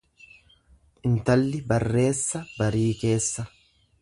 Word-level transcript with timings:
Intalli 1.09 1.61
barreessa 1.73 2.43
barii 2.57 2.91
keessa. 3.05 3.51